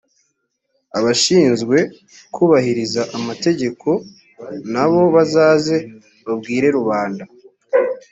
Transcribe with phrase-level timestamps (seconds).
[0.99, 1.77] abashinzwe
[2.35, 3.89] kubahiriza amategeko
[4.73, 5.75] na bo bazaze
[6.25, 7.23] babwire rubanda